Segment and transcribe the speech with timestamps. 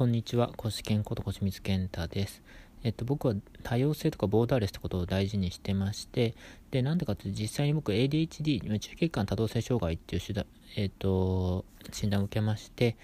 [0.00, 0.50] こんにちは。
[0.56, 2.42] コシケンこと小清水健太です。
[2.82, 6.34] えっと、僕は多様性とかボーダーレスってことを大事にしてまして、
[6.70, 12.96] で、なんでかって実際に僕 ADHD、中血管多動性障害っていう手段、えっと、診断を受けまして、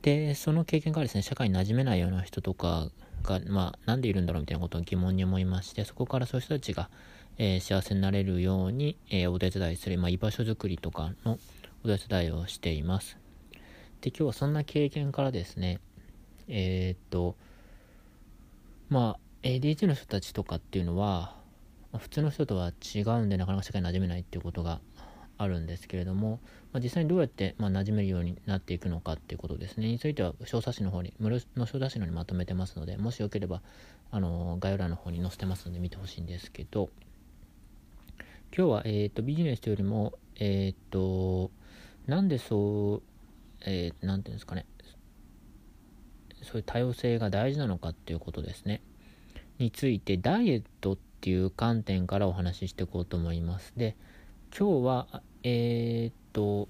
[0.00, 2.88] で、その経験からですね、社会に馴染めないような人とか
[3.22, 6.88] が、まあ、なんでいるんだろうみたいなことを疑問に思いまして、そこからそういう人たちが、
[7.36, 11.38] えー、幸せになれるように、えー、お手伝いする、まあ、居場所づくりとかの
[11.84, 13.18] お手伝いをしています。
[14.00, 15.80] で、今日はそんな経験からですね、
[16.50, 17.36] えー、っと、
[18.88, 21.36] まあ、ADHD の人たちとかっていうのは、
[21.96, 24.80] 普通の人とは違うんでなかなか社会に馴染めないっていうことが
[25.38, 26.40] あるんですけれども、
[26.72, 33.62] まあ、実際にどうやって、まあ、馴染めるようになっていくのかっていうことですね、については小冊子の方に、無料の小冊子の方にまとめてますので、もしよければ、
[34.10, 36.90] あの、概要欄の方に載せてますので見てほしいんですけど、
[38.56, 41.50] 今日は、えっ、と、ビジネスというよりも、えっ、と、
[42.06, 43.02] なんでそう、
[43.64, 44.66] えー、なんていうんですかね、
[46.42, 48.82] そういう多様性が大事なのかっていうことですね。
[49.58, 53.72] についてダイエットっていう観点からお話ししていこうと思います。
[53.76, 53.96] で、
[54.56, 56.68] 今日は、えー、っと、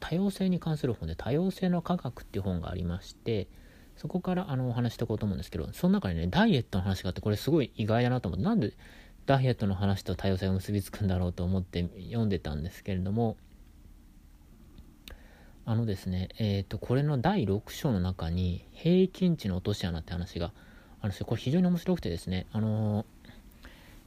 [0.00, 3.48] 多様性に関する本で多様性の科学っていう本がありまして、
[3.96, 8.72] そこからあのお話していこうと思うんですけど、その中にね、ダイエットの話があって、これすごい意外だなと思って、なんで
[9.26, 13.36] ダイエットの話と多様性が結びつくんだろうと思って読んでたんですけれども、
[15.66, 20.52] あのですね、えっ、ー、と、これの第6章の中に、平均値の落とし穴って話が
[21.00, 21.24] あるんです。
[21.24, 23.06] これ非常に面白くてですね、あの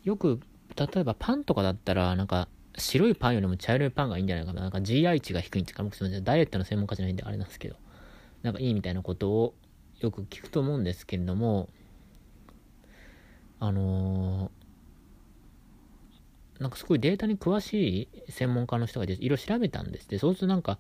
[0.05, 0.39] ー、よく、
[0.75, 4.61] 例えばパンとかだったら、なんか、白いパンよりも茶色いパンがいいんじゃないかな。
[4.61, 6.23] なんか GI 値が低いんですか僕すみません。
[6.23, 7.75] ダイエットの専門家じゃないんであれなんですけど、
[8.43, 9.55] なんかいいみたいなことを
[9.99, 11.69] よく聞くと思うんですけれども、
[13.59, 20.07] あのー、なんかすごいデータに詳しい専門家の人がいろいろ調べたんです。
[20.07, 20.77] で、そうするとなんか、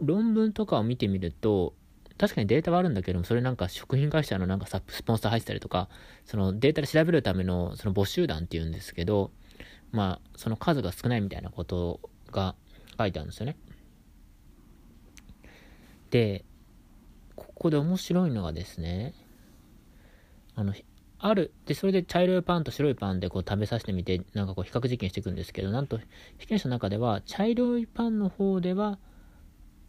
[0.00, 1.74] 論文とかを見てみると、
[2.18, 5.88] 確かにデータはあるんだけども、それなんか食品会社のなんかサスポンサー入ってたりとか、
[6.24, 9.30] そのデータで調べるためのその募集団っていうんですけど、
[9.92, 12.00] まあ、その数が少ないみたいなこと
[12.30, 12.54] が
[12.98, 13.56] 書いてあるんですよね。
[16.10, 16.44] で、
[17.36, 19.14] ここで面白いのがですね、
[20.54, 20.74] あの、
[21.20, 25.98] ある、で、それで茶色いパンと白いパンでこう食べさせてみて、なんかこう比較実験していくんですけど、なんと
[26.38, 28.98] 被験者の中では、茶色いパンの方では、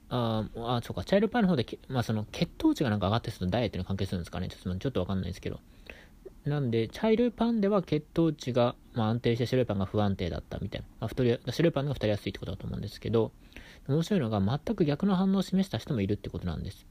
[0.10, 4.48] ああ、そうか、茶色パンの方で、まあその血糖値がなんか上がってするとダイエットに関係するんですかね。
[4.50, 5.60] ちょっとちょっとわかんないですけど。
[6.46, 10.88] なんで、茶色いパンでは血糖値が、まあ、安定して白いパンが不安定だったみたいな。
[11.02, 13.32] まあ、太り白いパンが太りやすいってことだと思うんですけど、
[13.88, 16.88] 面白いのが全く逆の反応を示した人もいるってことなんです。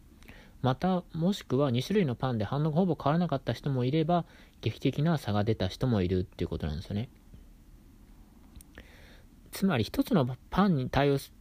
[0.61, 4.25] また、もしくは2種類のパンで反応がほぼ変わらなかった人もいれば、
[4.61, 7.09] 劇的な差が出た人もいるっていうことなんですよね。
[9.51, 11.33] つまり一つのパンに対応す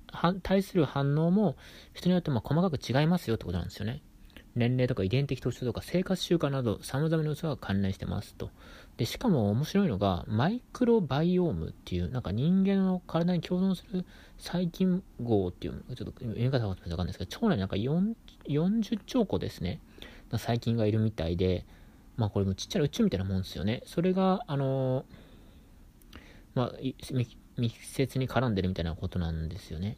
[0.42, 1.56] 対する反応も
[1.94, 4.02] 人によっても細かく違いますよってことなんですよね。
[4.58, 8.50] 年齢とか遺伝的特徴とか生活習慣など様々な要素が関連してますと。
[8.98, 14.06] で、しかも面白いのが、マイクロバイオームっていう、なんか人間の体に共存する
[14.38, 19.80] 細菌号っていう、ちょっと読み方がわかんないですけど、腸内になんか40兆個ですね、
[20.32, 21.66] 細菌がいるみたいで、
[22.16, 23.84] まあこれもちっちゃな宇宙みたいなもんですよね。
[23.86, 25.06] それが、あの
[26.56, 26.72] まあ、
[27.58, 29.98] 密接に絡んでるみたいなことなんですよね。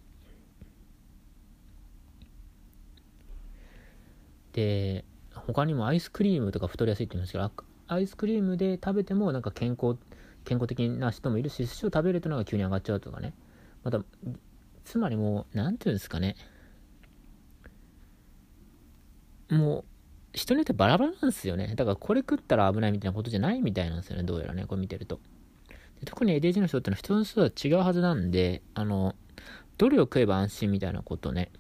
[4.54, 7.52] で、他にもアイスクリームとか太りやすいって言いますけど、
[7.88, 9.98] アイスクリームで食べてもなんか健康、
[10.46, 13.34] 健康的な人もいるし、寿司を食べるとなんか急に上がっちゃうとかね。
[13.84, 14.02] また、
[14.84, 16.36] つまりもう、なんていうんですかね。
[19.50, 19.84] もう、
[20.34, 21.74] 人によってバラバラなんですよね。
[21.76, 25.20] だからこれ食ったら危ないみたいなことじゃないみたいなんですよね、どうやらね、これ見てると。
[26.06, 29.16] 特に ADHD の人ってのは人の人とは違うはずなんで、あの、
[29.78, 31.52] どれを食えば安心みたいなことね、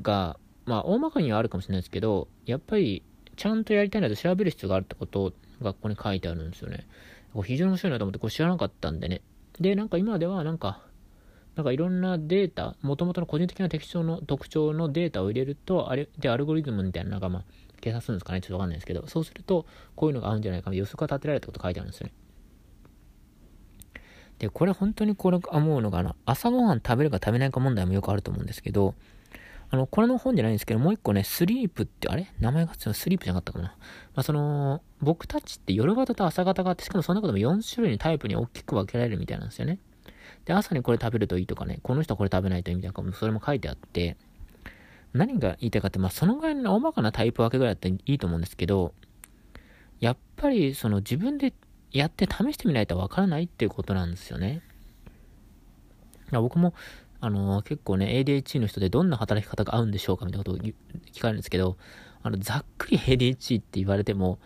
[0.00, 3.02] が、まあ、大まかにはあるかもしれないですけど、やっぱり、
[3.36, 5.32] ちゃんとやりたいなと調べる必要があるってこと
[5.62, 6.86] がここに書いてあるんですよね。
[7.32, 9.22] これ非常に面白いなと思って、これ知らなかったんでね。
[9.58, 10.82] で、なんか今では、なんか、
[11.56, 17.44] なんかいろんなデータ、もともとの個人的な特徴の特徴のデータを入れると、あれ、で、アルゴリズムみたいな、なんかまあ、
[17.80, 19.66] 計算するんですかねちょっとわかんないですけど、そうすると、
[19.96, 22.12] こういうのが合うんじゃないか予測が立てられたこと書いてあるんですよね。
[24.40, 28.94] で、これ本当にこれ思うのが、あの朝ごはん食べるか食べないか問題もよくあると思うんですけど、
[29.68, 32.26] あの、これの本じゃないんですけど、もう一個ね、スリープって、あれ？
[32.40, 33.66] 名前がつスリープじゃなかったかな。
[33.66, 33.74] ま
[34.16, 39.78] あ、その、僕たちって夜型と朝型があって、しかもそんなことも4種類にタイプに大きく分けられるみたいなんですよね。
[40.46, 44.16] で、朝にこれ食べるといいとかね、この人はこれ食べないといいみたいな、それも書いてあって、
[45.12, 48.94] 何が言いたいかって、まあ、そのぐらいの大まかなタイプ分けぐらいだったらいいと思うんですけど、
[50.00, 51.52] やっぱり、その自分で
[51.92, 54.62] やって試してみないとわからないっていうことなんですよね。
[56.32, 56.74] 僕も、
[57.20, 60.64] あの、結構ね、ADHD の人でどんな働き方が合うんでしょうかみたいなことを
[61.12, 61.76] 聞かれるんですけど、
[62.22, 64.38] あの、ざっくり ADHD って言われても、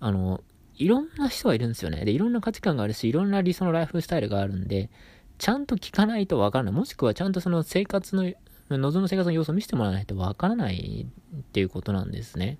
[0.00, 0.40] あの、
[0.76, 2.04] いろんな人がいるんですよね。
[2.04, 4.88] で、いろんな価値観があるし、いろんな理想のライフスタイルがあるんで、
[5.38, 6.74] ちゃんと聞かないとわからない。
[6.74, 8.32] もしくはちゃんとその生活の、
[8.70, 11.06] 望む生活の様子を見せてもらわないとわからない
[11.36, 12.58] っていうことなんですね。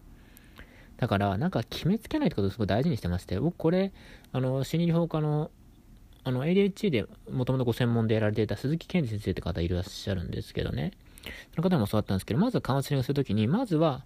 [1.00, 3.90] だから、なんか決めつけないってことをすごい大事にしてまして、僕これ、
[4.32, 5.50] あの、心理法科の
[6.22, 10.92] あの、ADHD でもともとご専門でやられていた鈴木健二先生って方いらっしゃるんですけどね。
[11.54, 14.04] その方もそうだったんですけど、まずはカウンセリングするときに、まずは、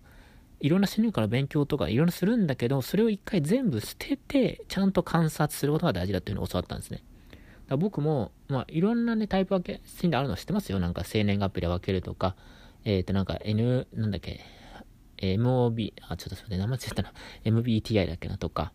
[0.60, 7.02] いろんな心理学の勉強とかいろいろするんだけど、それを一回全部捨てて、ちゃんと観察することが大事だっていうのを教わったんですね。
[7.68, 10.78] だ僕も、まあ、いろんなね、タイプ分け、心理あるの知ってますよ。
[10.78, 12.36] なんか、生年月日で分けるとか、
[12.84, 14.40] えっ、ー、と、なんか、N、なんだっけ、
[15.24, 17.12] MOB、あ、ちょっとそれ名前ついたな、
[17.44, 18.72] MBTI だっけなとか、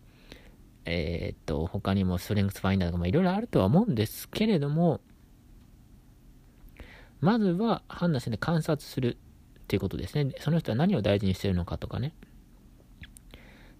[0.84, 5.00] えー、っと、他にもストレングスファインダーとか、まあ、いろいろあるとは思うんですけれども、
[7.20, 9.18] まずは判断して観察する
[9.60, 10.32] っていうことですね。
[10.40, 12.14] その人は何を大事にしてるのかとかね。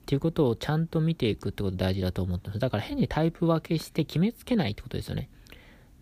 [0.02, 2.60] っていうことをちゃんと見ていくってこと大事だと思ってます。
[2.60, 5.30] だから変にタイプ分けして決めつけないってことですよね。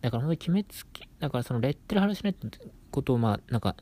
[0.00, 2.58] だから本当に決めつけ、だからそのレッテル貼らしないって
[2.90, 3.76] ことをまあ、なんか、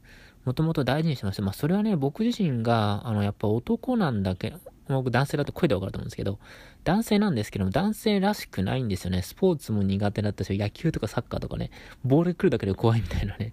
[0.44, 4.54] もともと大事にしてまして、まあそれはね、僕自身が、あの、やっぱ男なんだけ
[4.88, 6.38] 僕男性だと声でわかると思うんですけど、
[6.84, 9.22] 男性なんですけども、男性らしくないんですよね。
[9.22, 11.70] スポーツも苦手だったし、野球とかサッカーとかね、
[12.04, 13.52] ボール来るだけで怖いみたいなね。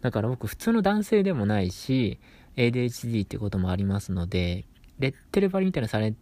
[0.00, 2.18] だから僕普通の男性でもないし、
[2.56, 4.66] ADHD ってこともありますので、
[4.98, 6.14] レッテル張りみたいなされ、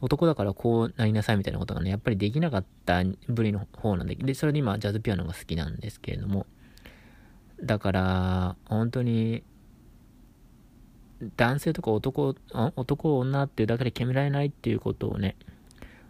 [0.00, 6.46] 男だからこうなりなさいみたいなことがね、やっぱりできなかった部類の方なんで、で、それで今ジャズピアノが好きなんですけれども、
[7.62, 9.42] だから、本当に、
[11.36, 15.36] 男性とか男、男女っていうだけで決められないっていうことをね、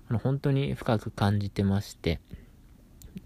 [0.09, 2.21] あの本当に深く感じてまして、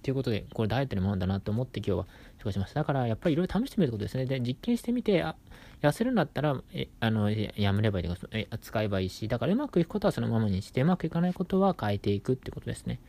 [0.03, 2.07] ということで、これダイエットのものだなと思って今日は
[2.43, 2.81] 紹介しました。
[2.81, 4.27] だからやっぱりいろいろ試してみるってことですね。
[4.27, 5.37] で、実験してみて、あ、
[5.81, 13.01] 痩せるんだったら、え、あの、やめればいいとか、え、使えばいいし、だからうまくいくことはそのままにして、うまくいかないことは変えていくってことですね。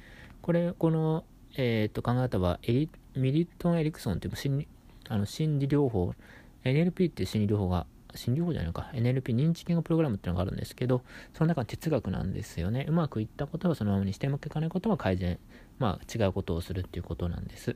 [0.42, 1.24] これ、この、
[1.56, 4.68] えっ、と、考え方はエリ、ミリトン・エリクソンっていう心理、
[5.10, 6.14] あの、心理療法、
[6.64, 7.86] NLP っていう心理療法が
[8.16, 11.04] 心理療法じゃないのか、NLP 認知言語プログラムっていうのがあるんですけど、
[11.34, 12.86] その中の哲学なんですよね。
[12.88, 15.40] うまくいったことはそのままにして、うまくいかないことは改善、
[15.80, 17.76] まあ違うことをするっていうことなんです。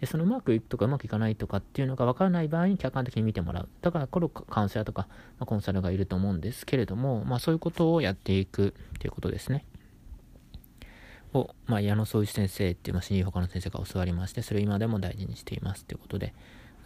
[0.00, 3.68] で、そのうまくいくとかうまくいかないとかっていうのが分からない場合に客観的に見てもらう。
[3.82, 5.08] だから、これカウンセラーとか、
[5.38, 9.64] まあ、コンサルがいると思うんですけれども、まあそういうことをやっていくっていうことですね。
[11.34, 16.34] を、まあ、矢野総一先生っていう、まあ、心理他の先生が教わりまして、それを今でも大事にしていますということで、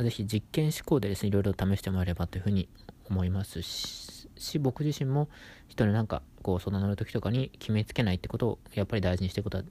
[0.00, 2.68] ぜひ実験思考でですね、いろいろ試してもらえればというふうに
[3.08, 5.28] 思いますし、僕自身も
[5.68, 9.64] 人になんかこう相談乗る時とかに決めつけないってことをやっぱり大事にしていくこと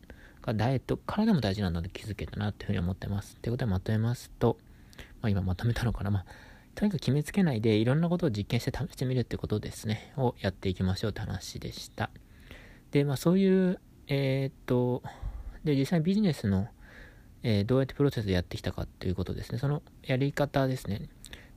[0.44, 3.36] がダイエットからでも大事なので気づけたなっていうふうに思ってます。
[3.38, 4.57] ということでまとめますと、
[5.22, 6.12] まあ今まとめたのかな。
[6.12, 6.25] まあ
[6.75, 12.10] とにかく決めつけないでいろんなことを実験して試してみるってことですね、をやっていきましょうって話でした。
[12.92, 15.04] で、まあそういう、えー、っと、
[15.63, 16.68] で、実際ビジネスの
[17.44, 19.60] えー、どうやってプロセスでやってきたかっていうことですね。
[19.60, 21.10] そのやり方ですね。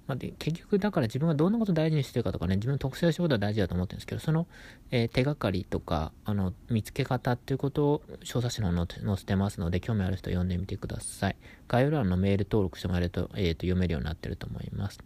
[0.07, 4.47] まあ、で結局、だから自分がどんなことを大事にしてるかとかね、自分の特性を知ることは大事だと思ってるんですけど、その、
[4.91, 11.37] えー、手がかりとか、あの、見つけ方っていうことを小冊子の方載せてますので、興味ある人は読んでみてください。
[11.67, 15.01] 概要欄のメール登録してもらえると、えー、と読めるようになってると思います。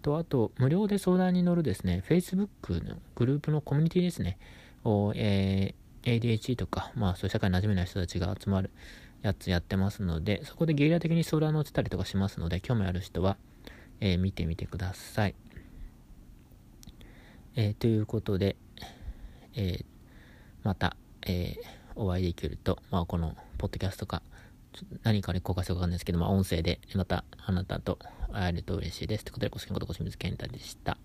[0.00, 4.38] と、あと、無料で相談に乗るですね、Facebook のグループのコミュニティですね、
[4.84, 8.70] を、えー、ADHD とか、まあ、そういう社会に馴染めない人たちが集まる、
[9.22, 13.36] やつやってますので、そこでゲリラ的に相談乗ってたりとかしますので、興味ある人は、
[14.00, 15.34] えー、見てみてください。
[17.56, 18.56] えー、ということで、
[19.54, 19.84] えー、
[20.62, 21.56] また、え
[21.96, 24.22] お会いできると、まあ、この、ポッドキャストか、
[25.02, 27.98] 何かで公開するかわかんないですけど、まあ、音声で、また、あなたと
[28.32, 29.24] 会えると嬉しいです。
[29.24, 30.96] ということで、ご視聴のこと、ご清水健太でした。